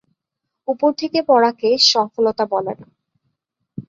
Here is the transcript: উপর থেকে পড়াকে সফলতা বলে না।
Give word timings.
উপর 0.67 0.89
থেকে 0.93 1.19
পড়াকে 1.27 1.69
সফলতা 1.91 2.43
বলে 2.45 2.73
না। 2.79 2.87